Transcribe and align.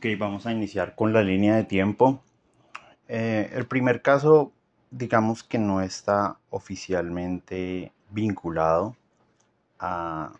Ok, 0.00 0.06
vamos 0.18 0.46
a 0.46 0.52
iniciar 0.52 0.94
con 0.94 1.12
la 1.12 1.22
línea 1.22 1.56
de 1.56 1.64
tiempo. 1.64 2.22
Eh, 3.06 3.50
el 3.52 3.66
primer 3.66 4.00
caso, 4.00 4.50
digamos 4.90 5.42
que 5.42 5.58
no 5.58 5.82
está 5.82 6.38
oficialmente 6.48 7.92
vinculado 8.08 8.96
a 9.78 10.32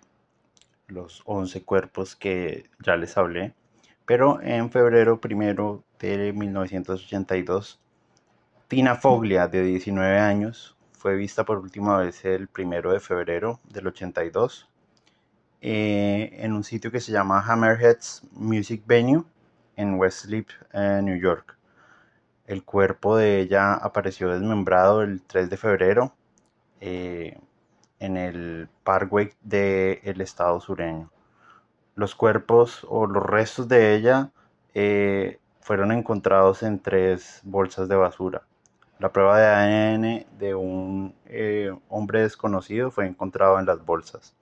los 0.87 1.21
11 1.27 1.63
cuerpos 1.65 2.17
que 2.17 2.71
ya 2.83 2.97
les 2.97 3.19
hablé, 3.19 3.53
pero 4.07 4.41
en 4.41 4.71
febrero 4.71 5.21
primero 5.21 5.85
de 5.99 6.33
1982, 6.33 7.79
Tina 8.67 8.95
Foglia, 8.95 9.47
de 9.47 9.63
19 9.63 10.21
años, 10.21 10.75
fue 10.93 11.17
vista 11.17 11.45
por 11.45 11.59
última 11.59 11.99
vez 11.99 12.25
el 12.25 12.49
primero 12.49 12.95
de 12.95 13.01
febrero 13.01 13.61
del 13.69 13.89
82 13.89 14.71
eh, 15.61 16.31
en 16.39 16.55
un 16.55 16.65
sitio 16.65 16.91
que 16.91 17.01
se 17.01 17.13
llama 17.13 17.45
Hammerheads 17.47 18.23
Music 18.33 18.85
Venue 18.87 19.27
en 19.77 19.95
West 19.99 20.27
eh, 20.33 21.01
New 21.03 21.17
York. 21.17 21.57
El 22.47 22.65
cuerpo 22.65 23.17
de 23.17 23.41
ella 23.41 23.75
apareció 23.75 24.29
desmembrado 24.31 25.03
el 25.03 25.23
3 25.23 25.51
de 25.51 25.57
febrero 25.57 26.15
eh, 26.81 27.39
en 27.99 28.17
el 28.17 28.69
Parkway 28.83 29.33
del 29.43 30.21
estado 30.21 30.61
sureño. 30.61 31.11
Los 31.95 32.15
cuerpos 32.15 32.87
o 32.89 33.07
los 33.07 33.25
restos 33.25 33.69
de 33.69 33.95
ella 33.95 34.31
fueron 35.61 35.93
encontrados 35.93 36.63
en 36.63 36.81
tres 36.81 37.41
bolsas 37.45 37.89
de 37.89 37.97
basura. 37.97 38.43
La 38.99 39.13
prueba 39.13 39.39
de 39.39 39.47
ADN 39.47 40.27
de 40.39 40.55
un 40.55 41.15
hombre 41.89 42.23
desconocido 42.23 42.91
fue 42.91 43.07
encontrado 43.07 43.59
en 43.59 43.67
las 43.67 43.85
bolsas 43.85 44.35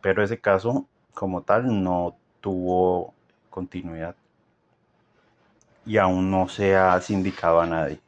pero 0.00 0.22
ese 0.22 0.40
caso 0.40 0.86
como 1.14 1.42
tal 1.42 1.82
no 1.82 2.16
tuvo 2.40 3.14
continuidad 3.58 4.14
y 5.84 5.96
aún 5.96 6.30
no 6.30 6.48
se 6.48 6.76
ha 6.76 7.00
sindicado 7.00 7.60
a 7.60 7.66
nadie. 7.66 7.98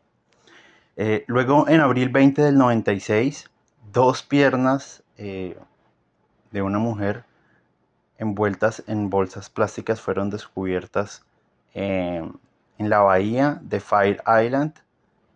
Eh, 0.97 1.25
luego, 1.27 1.67
en 1.69 1.81
abril 1.81 2.09
20 2.11 2.41
del 2.43 2.57
96, 2.57 3.51
dos 3.91 4.23
piernas 4.23 5.03
eh, 5.17 5.59
de 6.53 6.63
una 6.63 6.79
mujer 6.79 7.25
envueltas 8.19 8.85
en 8.87 9.11
bolsas 9.11 9.51
plásticas 9.51 10.01
fueron 10.01 10.31
descubiertas 10.31 11.25
eh, 11.75 12.23
en 12.79 12.91
la 12.91 13.01
bahía 13.01 13.59
de 13.63 13.81
Fire 13.81 14.23
Island. 14.45 14.75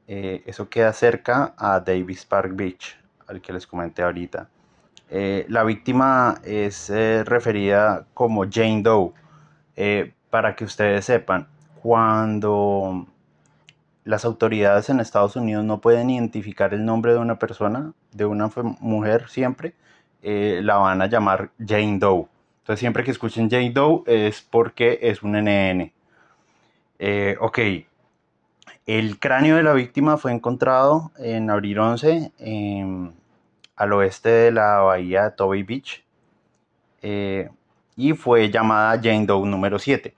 eso 0.06 0.68
queda 0.68 0.92
cerca 0.92 1.54
a 1.56 1.80
Davis 1.80 2.24
Park 2.24 2.52
Beach, 2.54 2.96
al 3.26 3.40
que 3.40 3.52
les 3.52 3.66
comenté 3.66 4.02
ahorita. 4.02 4.48
Eh, 5.10 5.46
la 5.48 5.64
víctima 5.64 6.40
es 6.42 6.90
eh, 6.90 7.22
referida 7.24 8.06
como 8.14 8.44
Jane 8.50 8.82
Doe. 8.82 9.12
Eh, 9.76 10.12
para 10.30 10.56
que 10.56 10.64
ustedes 10.64 11.04
sepan, 11.04 11.46
cuando 11.82 13.06
las 14.04 14.24
autoridades 14.24 14.88
en 14.90 15.00
Estados 15.00 15.36
Unidos 15.36 15.64
no 15.64 15.80
pueden 15.80 16.10
identificar 16.10 16.74
el 16.74 16.84
nombre 16.84 17.12
de 17.12 17.18
una 17.18 17.38
persona, 17.38 17.92
de 18.12 18.24
una 18.24 18.50
mujer 18.80 19.28
siempre, 19.28 19.74
la 20.22 20.76
van 20.76 21.02
a 21.02 21.06
llamar 21.06 21.50
Jane 21.58 21.98
Doe. 21.98 22.26
Entonces 22.60 22.80
siempre 22.80 23.04
que 23.04 23.10
escuchen 23.10 23.50
Jane 23.50 23.70
Doe 23.70 24.02
es 24.06 24.40
porque 24.40 24.98
es 25.02 25.22
un 25.22 25.32
NN. 25.32 25.92
ok, 27.40 27.58
el 28.86 29.18
cráneo 29.18 29.56
de 29.56 29.62
la 29.62 29.72
víctima 29.72 30.16
fue 30.16 30.32
encontrado 30.32 31.12
en 31.18 31.50
abril 31.50 31.78
11 31.78 32.32
al 33.76 33.92
oeste 33.92 34.28
de 34.28 34.52
la 34.52 34.78
bahía 34.78 35.24
de 35.24 35.30
Toby 35.32 35.62
Beach 35.62 36.04
eh, 37.02 37.50
y 37.96 38.12
fue 38.12 38.50
llamada 38.50 39.00
Jane 39.02 39.26
Doe 39.26 39.46
número 39.46 39.78
7. 39.78 40.14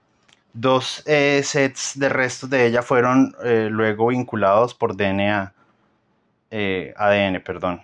Dos 0.53 1.03
eh, 1.05 1.41
sets 1.43 1.99
de 1.99 2.09
restos 2.09 2.49
de 2.49 2.65
ella 2.65 2.81
fueron 2.81 3.35
eh, 3.43 3.69
luego 3.71 4.07
vinculados 4.07 4.73
por 4.73 4.95
DNA, 4.95 5.53
ADN, 6.95 7.41
perdón. 7.43 7.81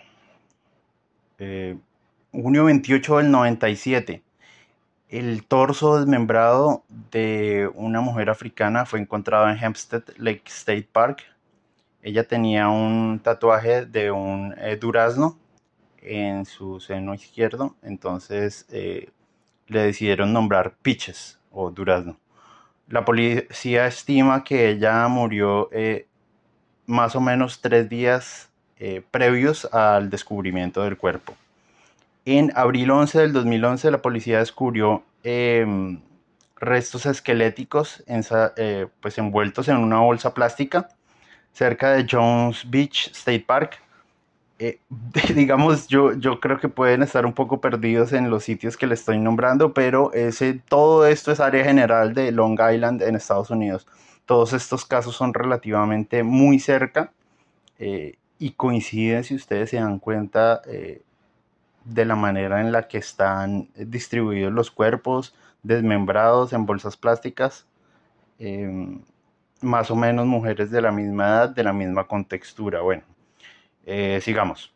junio 2.31 2.65
28 2.65 3.17
del 3.17 3.31
97. 3.31 4.23
El 5.09 5.45
torso 5.45 5.97
desmembrado 5.99 6.83
de 7.11 7.69
una 7.75 8.01
mujer 8.01 8.29
africana 8.31 8.85
fue 8.85 8.99
encontrado 8.99 9.47
en 9.49 9.57
Hempstead 9.57 10.03
Lake 10.17 10.43
State 10.47 10.89
Park. 10.91 11.23
Ella 12.01 12.27
tenía 12.27 12.67
un 12.69 13.19
tatuaje 13.19 13.85
de 13.85 14.09
un 14.09 14.55
durazno 14.81 15.37
en 16.03 16.45
su 16.45 16.79
seno 16.79 17.13
izquierdo, 17.13 17.75
entonces 17.81 18.65
eh, 18.71 19.09
le 19.67 19.81
decidieron 19.81 20.33
nombrar 20.33 20.75
Pitches 20.81 21.39
o 21.51 21.71
Durazno. 21.71 22.17
La 22.89 23.05
policía 23.05 23.87
estima 23.87 24.43
que 24.43 24.69
ella 24.69 25.07
murió 25.07 25.69
eh, 25.71 26.07
más 26.85 27.15
o 27.15 27.21
menos 27.21 27.61
tres 27.61 27.89
días 27.89 28.49
eh, 28.77 29.01
previos 29.11 29.65
al 29.73 30.09
descubrimiento 30.09 30.83
del 30.83 30.97
cuerpo. 30.97 31.35
En 32.25 32.51
abril 32.55 32.91
11 32.91 33.19
del 33.19 33.33
2011 33.33 33.91
la 33.91 34.01
policía 34.01 34.39
descubrió 34.39 35.03
em, 35.23 36.01
restos 36.55 37.05
esqueléticos 37.05 38.03
pues 39.01 39.17
envueltos 39.17 39.67
en 39.67 39.77
una 39.77 39.99
bolsa 39.99 40.33
plástica 40.33 40.89
cerca 41.51 41.91
de 41.91 42.07
Jones 42.09 42.69
Beach 42.69 43.09
State 43.11 43.43
Park 43.45 43.82
eh, 44.59 44.79
digamos, 45.35 45.87
yo, 45.87 46.13
yo 46.13 46.39
creo 46.39 46.59
que 46.59 46.69
pueden 46.69 47.03
estar 47.03 47.25
un 47.25 47.33
poco 47.33 47.59
perdidos 47.61 48.13
en 48.13 48.29
los 48.29 48.43
sitios 48.43 48.77
que 48.77 48.87
les 48.87 48.99
estoy 48.99 49.19
nombrando, 49.19 49.73
pero 49.73 50.13
ese, 50.13 50.53
todo 50.67 51.05
esto 51.05 51.31
es 51.31 51.39
área 51.39 51.63
general 51.63 52.13
de 52.13 52.31
Long 52.31 52.59
Island 52.59 53.01
en 53.01 53.15
Estados 53.15 53.49
Unidos. 53.49 53.87
Todos 54.25 54.53
estos 54.53 54.85
casos 54.85 55.15
son 55.15 55.33
relativamente 55.33 56.23
muy 56.23 56.59
cerca 56.59 57.11
eh, 57.79 58.17
y 58.39 58.51
coinciden, 58.51 59.23
si 59.23 59.35
ustedes 59.35 59.69
se 59.71 59.77
dan 59.77 59.99
cuenta, 59.99 60.61
eh, 60.67 61.01
de 61.85 62.05
la 62.05 62.15
manera 62.15 62.61
en 62.61 62.71
la 62.71 62.87
que 62.87 62.97
están 62.97 63.69
distribuidos 63.75 64.53
los 64.53 64.71
cuerpos, 64.71 65.35
desmembrados 65.63 66.53
en 66.53 66.65
bolsas 66.65 66.97
plásticas. 66.97 67.65
más 69.61 69.89
o 69.91 69.95
menos 69.95 70.25
mujeres 70.25 70.71
de 70.71 70.81
la 70.81 70.91
misma 70.91 71.25
edad, 71.27 71.49
de 71.49 71.63
la 71.63 71.73
misma 71.73 72.05
contextura. 72.05 72.81
Bueno, 72.81 73.03
eh, 73.85 74.19
sigamos. 74.21 74.73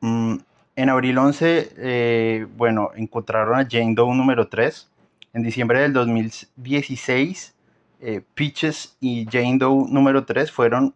Mm, 0.00 0.36
en 0.76 0.90
abril 0.90 1.18
11, 1.18 1.72
eh, 1.76 2.46
bueno, 2.56 2.90
encontraron 2.96 3.58
a 3.58 3.66
Jane 3.68 3.94
Doe 3.94 4.14
número 4.14 4.48
3. 4.48 4.90
En 5.32 5.42
diciembre 5.42 5.80
del 5.80 5.92
2016, 5.92 7.54
eh, 8.00 8.22
Peaches 8.34 8.96
y 9.00 9.26
Jane 9.30 9.58
Doe 9.58 9.86
número 9.88 10.24
3 10.24 10.50
fueron 10.50 10.94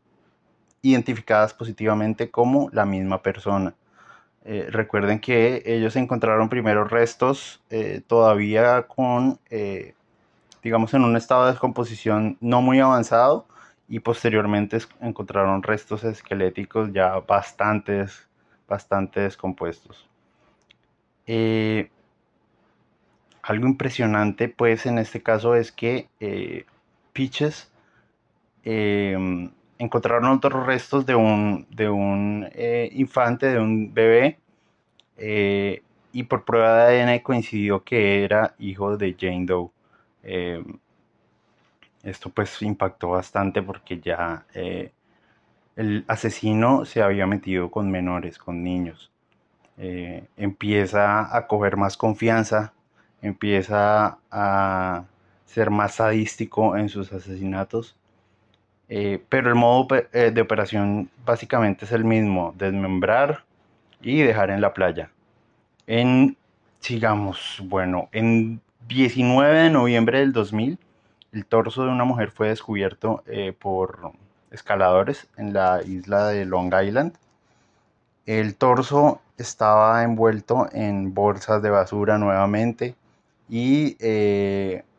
identificadas 0.82 1.54
positivamente 1.54 2.31
como 2.31 2.71
la 2.72 2.87
misma 2.87 3.22
persona. 3.22 3.75
recuerden 4.42 5.21
que 5.21 5.62
ellos 5.66 5.94
encontraron 5.97 6.48
primero 6.48 6.84
restos 6.84 7.62
todavía 8.06 8.82
con, 8.88 9.38
digamos, 10.62 10.94
en 10.94 11.04
un 11.04 11.16
estado 11.16 11.44
de 11.44 11.53
descomposición 11.53 12.38
no 12.41 12.62
muy 12.62 12.81
avanzado 12.81 13.47
y 13.91 13.99
posteriormente 13.99 14.78
encontraron 15.01 15.65
restos 15.65 16.05
esqueléticos 16.05 16.93
ya 16.93 17.19
bastantes, 17.19 18.28
bastante 18.69 19.21
descompuestos. 19.21 20.09
Eh, 21.27 21.91
algo 23.43 23.67
impresionante 23.67 24.49
pues 24.49 24.87
en 24.87 24.99
este 24.99 25.21
caso 25.23 25.56
es 25.56 25.73
que 25.73 26.09
eh, 26.21 26.65
Peaches 27.12 27.73
em, 28.62 29.51
encontraron 29.78 30.27
otros 30.31 30.65
restos 30.65 31.05
de 31.05 31.17
un, 31.17 31.67
de 31.71 31.89
un 31.91 32.49
eh, 32.53 32.91
infante, 32.93 33.47
de 33.47 33.59
un 33.59 33.93
bebé, 33.93 34.39
y 36.13 36.22
por 36.22 36.45
prueba 36.45 36.87
de 36.87 37.03
ADN 37.03 37.19
coincidió 37.22 37.84
que 37.84 38.25
era 38.25 38.54
hijo 38.59 38.97
de 38.97 39.16
Jane 39.19 39.47
Doe. 39.47 39.71
Esto 42.03 42.31
pues 42.31 42.61
impactó 42.63 43.11
bastante 43.11 43.63
porque 43.63 44.01
ya 44.01 44.47
eh, 44.55 44.93
el 45.77 46.05
asesino 46.09 46.85
se 46.85 47.03
había 47.03 47.27
metido 47.27 47.71
con 47.71 47.91
menores, 47.91 48.39
con 48.39 48.63
niños. 48.65 49.11
Eh, 49.77 50.25
empieza 50.37 51.35
a 51.37 51.47
coger 51.47 51.77
más 51.77 51.97
confianza, 51.97 52.73
empieza 53.23 54.19
a 54.31 55.05
ser 55.45 55.71
más 55.71 55.97
sadístico 55.97 56.77
en 56.77 56.89
sus 56.89 57.13
asesinatos. 57.13 57.97
Eh, 58.89 59.23
pero 59.29 59.49
el 59.51 59.55
modo 59.55 59.87
de 60.13 60.41
operación 60.41 61.11
básicamente 61.25 61.85
es 61.85 61.93
el 61.93 62.05
mismo, 62.05 62.55
desmembrar 62.59 63.45
y 64.03 64.23
dejar 64.23 64.51
en 64.51 64.61
la 64.61 64.75
playa. 64.75 65.11
En, 65.87 66.37
sigamos, 66.81 67.63
bueno, 67.65 68.09
en 68.13 68.61
19 68.89 69.63
de 69.63 69.71
noviembre 69.71 70.21
del 70.21 70.33
2000, 70.33 70.79
el 71.32 71.47
torso 71.47 71.84
de 71.84 71.91
una 71.91 72.04
mujer 72.04 72.30
fue 72.30 72.48
descubierto 72.48 73.22
eh, 73.27 73.53
por 73.59 74.12
escaladores 74.50 75.28
en 75.36 75.53
la 75.53 75.82
isla 75.82 76.28
de 76.28 76.44
Long 76.44 76.72
Island. 76.82 77.15
El 78.27 78.56
torso 78.56 79.21
estaba 79.38 80.03
envuelto 80.03 80.68
en 80.72 81.15
bolsas 81.15 81.62
de 81.62 81.71
basura 81.71 82.18
nuevamente 82.18 82.94
y 83.48 83.97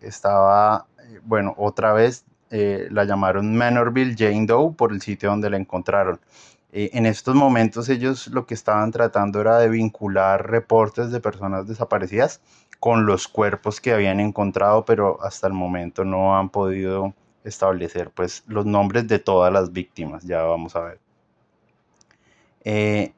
estaba, 0.01 0.85
bueno, 1.23 1.53
otra 1.57 1.93
vez 1.93 2.25
la 2.49 3.05
llamaron 3.05 3.55
Manorville 3.55 4.15
Jane 4.17 4.45
Doe 4.45 4.73
por 4.73 4.91
el 4.91 5.01
sitio 5.01 5.29
donde 5.29 5.49
la 5.49 5.57
encontraron. 5.57 6.19
en 6.73 7.05
estos 7.05 7.35
momentos 7.35 7.87
ellos 7.89 8.27
lo 8.27 8.45
que 8.45 8.53
estaban 8.53 8.91
tratando 8.91 9.39
era 9.39 9.57
de 9.59 9.69
vincular 9.69 10.49
reportes 10.49 11.11
de 11.11 11.19
personas 11.21 11.67
desaparecidas 11.67 12.41
con 12.81 13.05
los 13.05 13.27
cuerpos 13.27 13.79
que 13.79 13.93
habían 13.93 14.19
encontrado, 14.19 14.85
pero 14.85 15.23
hasta 15.23 15.45
el 15.45 15.53
momento 15.53 16.03
no 16.03 16.35
han 16.35 16.49
podido 16.49 17.13
establecer 17.43 18.09
pues 18.09 18.43
los 18.47 18.65
nombres 18.65 19.07
de 19.07 19.19
todas 19.19 19.53
las 19.53 19.71
víctimas, 19.71 20.23
ya 20.23 20.41
vamos 20.41 20.75
a 20.75 20.81
ver. 20.81 20.99
Eh, 22.63 23.13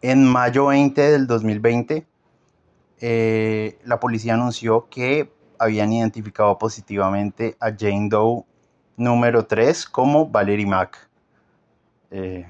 en 0.00 0.24
mayo 0.24 0.68
20 0.68 0.98
del 1.02 1.26
2020, 1.26 2.06
eh, 3.00 3.78
la 3.84 4.00
policía 4.00 4.32
anunció 4.34 4.88
que 4.88 5.30
habían 5.58 5.92
identificado 5.92 6.56
positivamente 6.56 7.58
a 7.60 7.72
Jane 7.78 8.08
Doe 8.08 8.44
número 8.96 9.44
3 9.44 9.84
como 9.84 10.26
Valerie 10.26 10.64
Mack. 10.64 11.10
Eh, 12.10 12.48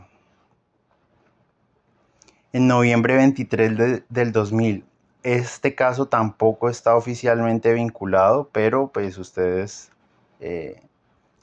en 2.53 2.69
noviembre 2.69 3.17
23 3.17 4.05
del 4.09 4.31
2000, 4.31 4.85
este 5.23 5.75
caso 5.75 6.07
tampoco 6.07 6.69
está 6.69 6.97
oficialmente 6.97 7.73
vinculado, 7.73 8.49
pero 8.53 8.89
pues 8.89 9.19
ustedes 9.19 9.91
eh, 10.41 10.83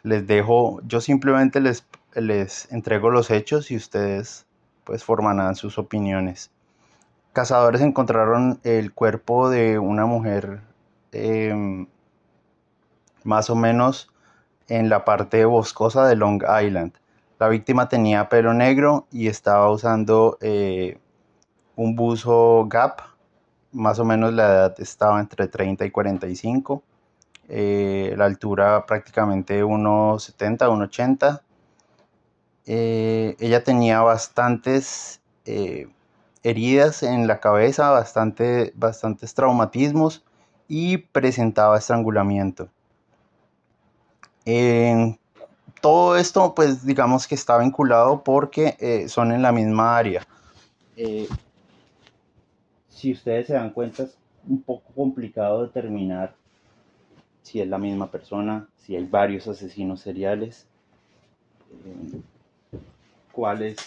les 0.04 0.28
dejo, 0.28 0.80
yo 0.88 1.02
simplemente 1.02 1.60
les, 1.60 1.86
les 2.14 2.72
entrego 2.72 3.10
los 3.10 3.32
hechos 3.32 3.72
y 3.72 3.76
ustedes 3.76 4.46
pues 4.84 5.04
formarán 5.04 5.56
sus 5.56 5.78
opiniones. 5.78 6.52
Cazadores 7.34 7.82
encontraron 7.82 8.60
el 8.64 8.94
cuerpo 8.94 9.50
de 9.50 9.78
una 9.78 10.06
mujer 10.06 10.62
em, 11.12 11.88
más 13.24 13.50
o 13.50 13.56
menos 13.56 14.10
en 14.70 14.90
la 14.90 15.04
parte 15.04 15.44
boscosa 15.46 16.08
de 16.08 16.16
Long 16.16 16.44
Island. 16.44 16.94
La 17.40 17.50
víctima 17.50 17.90
tenía 17.90 18.30
pelo 18.30 18.54
negro 18.54 19.08
y 19.12 19.28
estaba 19.28 19.70
usando 19.70 20.38
eh, 20.40 20.98
un 21.76 21.96
buzo 21.96 22.68
Gap 22.70 23.15
más 23.76 24.00
o 24.00 24.06
menos 24.06 24.34
la 24.34 24.46
edad 24.46 24.76
estaba 24.80 25.20
entre 25.20 25.48
30 25.48 25.86
y 25.86 25.92
45, 25.92 26.82
eh, 27.50 28.16
la 28.18 28.26
altura 28.26 28.86
prácticamente 28.86 29.64
1,70, 29.64 30.68
1,80. 30.70 31.42
Eh, 32.68 33.36
ella 33.40 33.64
tenía 33.64 34.02
bastantes 34.02 35.22
eh, 35.46 35.88
heridas 36.42 37.04
en 37.04 37.28
la 37.28 37.40
cabeza, 37.40 37.92
bastante, 37.92 38.74
bastantes 38.76 39.34
traumatismos 39.36 40.24
y 40.68 40.98
presentaba 40.98 41.78
estrangulamiento. 41.78 42.70
todo 45.82 46.18
esto, 46.18 46.56
pues 46.56 46.86
digamos 46.86 47.28
que 47.28 47.36
está 47.36 47.58
vinculado 47.58 48.24
porque 48.24 49.06
son 49.08 49.32
en 49.32 49.42
la 49.42 49.52
misma 49.52 49.98
área 49.98 50.26
si 53.06 53.12
ustedes 53.12 53.46
se 53.46 53.54
dan 53.54 53.70
cuenta, 53.70 54.02
es 54.02 54.18
un 54.48 54.64
poco 54.64 54.92
complicado 54.96 55.62
determinar 55.62 56.34
si 57.44 57.62
es 57.62 57.68
la 57.68 57.78
misma 57.78 58.10
persona, 58.10 58.68
si 58.78 58.96
hay 58.96 59.06
varios 59.06 59.48
asesinos 59.48 60.00
seriales, 60.02 60.66
eh, 61.86 62.20
cuál 63.32 63.62
es 63.62 63.78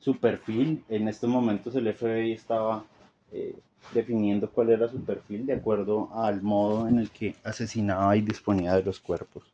su 0.00 0.18
perfil. 0.18 0.82
En 0.88 1.06
estos 1.06 1.30
momentos 1.30 1.76
el 1.76 1.94
FBI 1.94 2.32
estaba 2.32 2.84
eh, 3.30 3.56
definiendo 3.94 4.50
cuál 4.50 4.70
era 4.70 4.88
su 4.88 5.00
perfil 5.00 5.46
de 5.46 5.52
acuerdo 5.52 6.10
al 6.12 6.42
modo 6.42 6.88
en 6.88 6.98
el 6.98 7.08
que 7.10 7.36
asesinaba 7.44 8.16
y 8.16 8.22
disponía 8.22 8.74
de 8.74 8.82
los 8.82 8.98
cuerpos. 8.98 9.44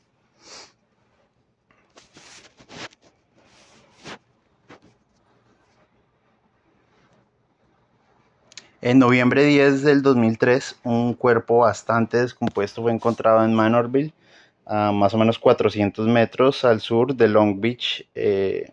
En 8.88 9.00
noviembre 9.00 9.42
10 9.42 9.82
del 9.82 10.00
2003, 10.00 10.78
un 10.84 11.14
cuerpo 11.14 11.58
bastante 11.58 12.18
descompuesto 12.18 12.82
fue 12.82 12.92
encontrado 12.92 13.44
en 13.44 13.52
Manorville, 13.52 14.14
a 14.64 14.92
más 14.92 15.12
o 15.12 15.18
menos 15.18 15.40
400 15.40 16.06
metros 16.06 16.64
al 16.64 16.80
sur 16.80 17.12
de 17.12 17.26
Long 17.26 17.60
Beach. 17.60 18.06
Eh, 18.14 18.70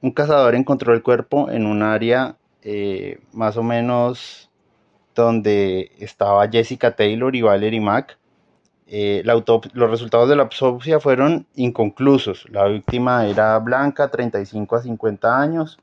un 0.00 0.12
cazador 0.12 0.54
encontró 0.54 0.94
el 0.94 1.02
cuerpo 1.02 1.50
en 1.50 1.66
un 1.66 1.82
área 1.82 2.36
eh, 2.62 3.18
más 3.32 3.56
o 3.56 3.64
menos 3.64 4.48
donde 5.12 5.90
estaba 5.98 6.48
Jessica 6.48 6.94
Taylor 6.94 7.34
y 7.34 7.42
Valerie 7.42 7.80
Mack. 7.80 8.16
Eh, 8.86 9.24
los 9.24 9.90
resultados 9.90 10.28
de 10.28 10.36
la 10.36 10.44
autopsia 10.44 11.00
fueron 11.00 11.48
inconclusos. 11.56 12.48
La 12.48 12.66
víctima 12.66 13.26
era 13.26 13.58
blanca, 13.58 14.06
35 14.06 14.76
a 14.76 14.82
50 14.82 15.40
años 15.42 15.80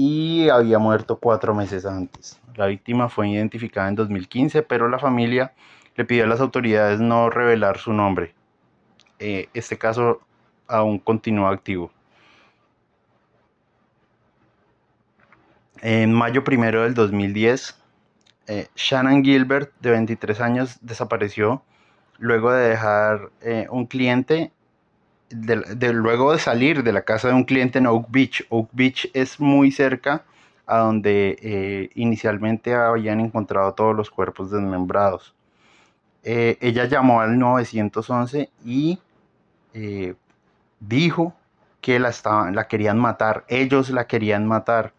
y 0.00 0.48
había 0.48 0.78
muerto 0.78 1.18
cuatro 1.18 1.56
meses 1.56 1.84
antes. 1.84 2.40
La 2.54 2.66
víctima 2.66 3.08
fue 3.08 3.30
identificada 3.30 3.88
en 3.88 3.96
2015, 3.96 4.62
pero 4.62 4.88
la 4.88 5.00
familia 5.00 5.54
le 5.96 6.04
pidió 6.04 6.22
a 6.22 6.28
las 6.28 6.38
autoridades 6.38 7.00
no 7.00 7.30
revelar 7.30 7.78
su 7.78 7.92
nombre. 7.92 8.32
Eh, 9.18 9.48
este 9.54 9.76
caso 9.76 10.20
aún 10.68 11.00
continúa 11.00 11.50
activo. 11.50 11.90
En 15.80 16.12
mayo 16.12 16.44
primero 16.44 16.84
del 16.84 16.94
2010, 16.94 17.76
eh, 18.46 18.68
Shannon 18.76 19.24
Gilbert, 19.24 19.72
de 19.80 19.90
23 19.90 20.40
años, 20.40 20.78
desapareció 20.80 21.64
luego 22.18 22.52
de 22.52 22.68
dejar 22.68 23.30
eh, 23.40 23.66
un 23.68 23.86
cliente 23.86 24.52
luego 25.30 26.32
de 26.32 26.38
salir 26.38 26.82
de 26.82 26.92
la 26.92 27.02
casa 27.02 27.28
de 27.28 27.34
un 27.34 27.44
cliente 27.44 27.78
en 27.78 27.86
Oak 27.86 28.06
Beach. 28.10 28.46
Oak 28.50 28.68
Beach 28.72 29.10
es 29.14 29.40
muy 29.40 29.70
cerca 29.70 30.24
a 30.66 30.78
donde 30.78 31.38
eh, 31.40 31.90
inicialmente 31.94 32.74
habían 32.74 33.20
encontrado 33.20 33.72
todos 33.72 33.96
los 33.96 34.10
cuerpos 34.10 34.50
desmembrados. 34.50 35.34
Eh, 36.22 36.58
ella 36.60 36.84
llamó 36.84 37.20
al 37.22 37.38
911 37.38 38.50
y 38.64 38.98
eh, 39.72 40.14
dijo 40.80 41.34
que 41.80 41.98
la, 41.98 42.10
estaban, 42.10 42.54
la 42.54 42.68
querían 42.68 42.98
matar, 42.98 43.44
ellos 43.48 43.88
la 43.90 44.06
querían 44.06 44.46
matar. 44.46 44.92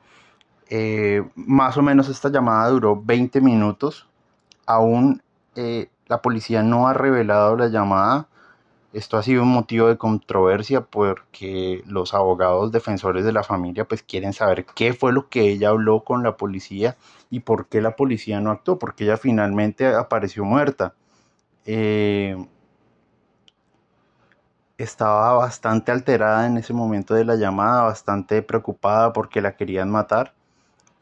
más 1.35 1.77
o 1.77 1.81
menos 1.81 2.09
esta 2.09 2.29
llamada 2.29 2.69
duró 2.69 2.99
20 3.01 3.41
minutos. 3.41 4.07
Aún 4.65 5.21
la 6.07 6.21
policía 6.21 6.63
no 6.63 6.87
ha 6.87 6.93
revelado 6.93 7.55
la 7.57 7.67
llamada 7.67 8.28
esto 8.93 9.17
ha 9.17 9.23
sido 9.23 9.43
un 9.43 9.49
motivo 9.49 9.87
de 9.87 9.97
controversia 9.97 10.81
porque 10.81 11.83
los 11.85 12.13
abogados 12.13 12.71
defensores 12.71 13.23
de 13.23 13.31
la 13.31 13.43
familia 13.43 13.85
pues 13.85 14.01
quieren 14.01 14.33
saber 14.33 14.65
qué 14.65 14.93
fue 14.93 15.13
lo 15.13 15.29
que 15.29 15.41
ella 15.41 15.69
habló 15.69 16.03
con 16.03 16.23
la 16.23 16.37
policía 16.37 16.97
y 17.29 17.41
por 17.41 17.67
qué 17.67 17.81
la 17.81 17.95
policía 17.95 18.39
no 18.41 18.51
actuó, 18.51 18.79
porque 18.79 19.03
ella 19.03 19.17
finalmente 19.17 19.87
apareció 19.87 20.43
muerta. 20.43 20.95
Eh, 21.65 22.35
estaba 24.77 25.33
bastante 25.33 25.91
alterada 25.91 26.47
en 26.47 26.57
ese 26.57 26.73
momento 26.73 27.13
de 27.13 27.25
la 27.25 27.35
llamada, 27.35 27.83
bastante 27.83 28.41
preocupada 28.41 29.13
porque 29.13 29.41
la 29.41 29.55
querían 29.55 29.91
matar. 29.91 30.33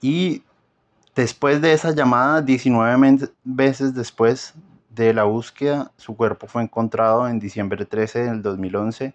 Y 0.02 0.44
después 1.16 1.62
de 1.62 1.74
esa 1.74 1.92
llamada, 1.92 2.42
19 2.42 3.30
veces 3.44 3.94
después 3.94 4.56
de 5.04 5.14
la 5.14 5.24
búsqueda, 5.24 5.92
su 5.98 6.16
cuerpo 6.16 6.48
fue 6.48 6.64
encontrado 6.64 7.28
en 7.28 7.40
diciembre 7.40 7.86
13 7.86 8.24
del 8.26 8.42
2011, 8.42 9.14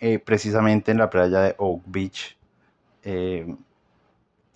eh, 0.00 0.18
precisamente 0.18 0.90
en 0.92 0.98
la 0.98 1.10
playa 1.10 1.40
de 1.40 1.54
Oak 1.58 1.82
Beach, 1.86 2.36
eh, 3.02 3.56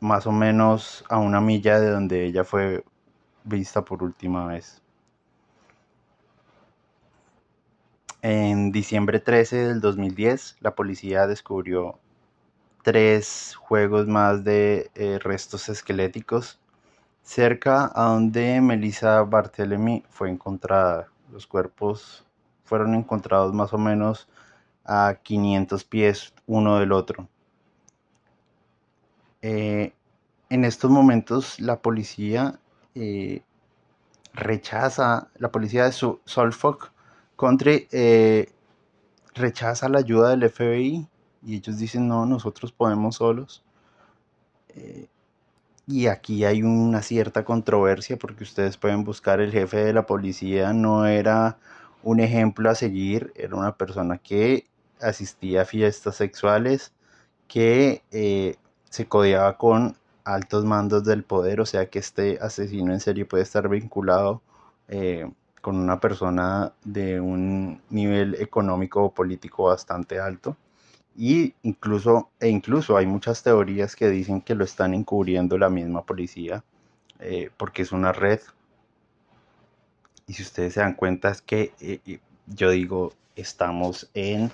más 0.00 0.26
o 0.26 0.32
menos 0.32 1.04
a 1.08 1.18
una 1.18 1.40
milla 1.40 1.80
de 1.80 1.90
donde 1.90 2.26
ella 2.26 2.44
fue 2.44 2.84
vista 3.44 3.84
por 3.84 4.02
última 4.02 4.46
vez. 4.46 4.82
En 8.22 8.70
diciembre 8.72 9.20
13 9.20 9.68
del 9.68 9.80
2010, 9.80 10.56
la 10.60 10.74
policía 10.74 11.26
descubrió 11.26 11.98
tres 12.82 13.54
juegos 13.56 14.06
más 14.06 14.44
de 14.44 14.90
eh, 14.94 15.18
restos 15.20 15.68
esqueléticos 15.68 16.60
cerca 17.22 17.90
a 17.94 18.04
donde 18.10 18.60
Melissa 18.60 19.22
Barthélemy 19.22 20.04
fue 20.10 20.30
encontrada. 20.30 21.08
Los 21.32 21.46
cuerpos 21.46 22.24
fueron 22.64 22.94
encontrados 22.94 23.54
más 23.54 23.72
o 23.72 23.78
menos 23.78 24.28
a 24.84 25.16
500 25.22 25.84
pies 25.84 26.34
uno 26.46 26.78
del 26.78 26.92
otro. 26.92 27.28
Eh, 29.42 29.92
en 30.50 30.64
estos 30.64 30.90
momentos 30.90 31.60
la 31.60 31.80
policía 31.80 32.58
eh, 32.94 33.42
rechaza, 34.34 35.28
la 35.36 35.50
policía 35.50 35.84
de 35.84 35.92
Country 37.36 37.88
eh, 37.92 38.52
rechaza 39.34 39.88
la 39.88 40.00
ayuda 40.00 40.30
del 40.30 40.50
FBI 40.50 41.08
y 41.42 41.56
ellos 41.56 41.78
dicen 41.78 42.08
no, 42.08 42.26
nosotros 42.26 42.72
podemos 42.72 43.16
solos 43.16 43.62
y 45.86 46.06
aquí 46.06 46.44
hay 46.44 46.62
una 46.62 47.02
cierta 47.02 47.44
controversia 47.44 48.16
porque 48.18 48.44
ustedes 48.44 48.76
pueden 48.76 49.04
buscar 49.04 49.40
el 49.40 49.52
jefe 49.52 49.78
de 49.78 49.92
la 49.92 50.06
policía 50.06 50.72
no 50.72 51.06
era 51.06 51.58
un 52.02 52.20
ejemplo 52.20 52.70
a 52.70 52.74
seguir, 52.74 53.32
era 53.36 53.56
una 53.56 53.76
persona 53.76 54.18
que 54.18 54.66
asistía 55.00 55.62
a 55.62 55.64
fiestas 55.64 56.16
sexuales, 56.16 56.92
que 57.48 58.02
eh, 58.12 58.56
se 58.90 59.06
codeaba 59.06 59.58
con 59.58 59.96
altos 60.24 60.64
mandos 60.64 61.04
del 61.04 61.24
poder, 61.24 61.60
o 61.60 61.66
sea 61.66 61.90
que 61.90 61.98
este 61.98 62.38
asesino 62.40 62.92
en 62.92 63.00
serie 63.00 63.24
puede 63.26 63.42
estar 63.42 63.68
vinculado 63.68 64.42
eh, 64.88 65.30
con 65.60 65.76
una 65.76 66.00
persona 66.00 66.72
de 66.84 67.20
un 67.20 67.82
nivel 67.90 68.34
económico 68.36 69.04
o 69.04 69.14
político 69.14 69.64
bastante 69.64 70.20
alto. 70.20 70.56
Y 71.22 71.54
incluso, 71.64 72.30
e 72.40 72.48
incluso 72.48 72.96
hay 72.96 73.04
muchas 73.04 73.42
teorías 73.42 73.94
que 73.94 74.08
dicen 74.08 74.40
que 74.40 74.54
lo 74.54 74.64
están 74.64 74.94
encubriendo 74.94 75.58
la 75.58 75.68
misma 75.68 76.06
policía 76.06 76.64
eh, 77.18 77.50
porque 77.58 77.82
es 77.82 77.92
una 77.92 78.10
red. 78.10 78.40
Y 80.26 80.32
si 80.32 80.42
ustedes 80.42 80.72
se 80.72 80.80
dan 80.80 80.94
cuenta 80.94 81.28
es 81.28 81.42
que 81.42 81.74
eh, 81.78 82.20
yo 82.46 82.70
digo, 82.70 83.12
estamos 83.36 84.08
en 84.14 84.50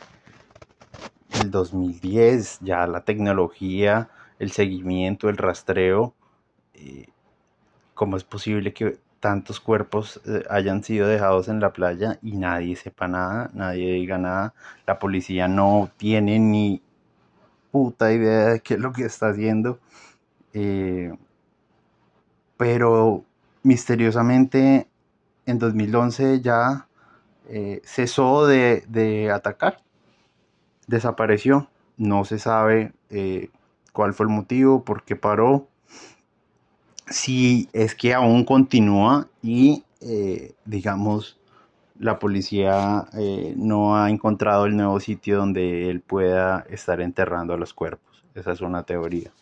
el 1.41 1.53
2010, 1.53 2.59
ya 2.63 2.85
la 2.89 3.05
tecnología, 3.05 4.11
el 4.41 4.51
seguimiento, 4.51 5.29
el 5.29 5.37
rastreo, 5.37 6.15
eh, 6.75 7.07
¿cómo 7.95 8.17
es 8.17 8.25
posible 8.25 8.75
que 8.75 8.99
tantos 9.29 9.61
cuerpos 9.61 10.21
eh, 10.27 10.45
hayan 10.49 10.85
sido 10.85 11.09
dejados 11.09 11.49
en 11.49 11.61
la 11.61 11.73
playa 11.73 12.19
y 12.23 12.37
nadie 12.37 12.77
sepa 12.77 13.09
nada, 13.09 13.51
nadie 13.55 13.95
diga 13.95 14.19
nada? 14.19 14.55
La 14.87 14.99
policía 14.99 15.49
no 15.49 15.91
tiene 15.97 16.39
ni 16.39 16.81
puta 17.73 18.13
idea 18.13 18.51
de 18.51 18.61
qué 18.61 18.75
es 18.75 18.81
lo 18.81 18.93
que 18.93 19.05
está 19.05 19.29
haciendo. 19.31 19.81
Eh, 20.55 21.13
pero 22.57 23.25
misteriosamente 23.63 24.89
en 25.47 25.59
2011 25.59 26.41
ya 26.41 26.87
cesó 27.85 28.47
de 28.47 29.31
atacar 29.35 29.83
desapareció. 30.87 31.69
No 31.97 32.25
se 32.25 32.39
sabe 32.39 32.93
eh, 33.11 33.51
cuál 33.93 34.15
fue 34.15 34.27
el 34.27 34.33
motivo, 34.33 34.85
por 34.85 35.03
qué 35.03 35.17
paró. 35.17 35.69
Si 37.09 37.69
es 37.73 37.95
que 37.95 38.15
aún 38.15 38.45
continúa 38.45 39.29
y, 39.43 39.85
eh, 40.01 40.55
digamos, 40.65 41.39
la 41.99 42.19
policía 42.19 43.07
eh, 43.15 43.55
no 43.57 43.97
ha 43.97 44.11
encontrado 44.11 44.67
el 44.67 44.77
nuevo 44.77 45.01
sitio 45.01 45.39
donde 45.39 45.89
él 45.89 46.01
pueda 46.01 46.67
estar 46.69 47.01
enterrando 47.01 47.55
a 47.55 47.59
los 47.59 47.73
cuerpos. 47.75 48.25
Esa 48.35 48.53
es 48.53 48.61
una 48.61 48.83
teoría. 48.83 49.33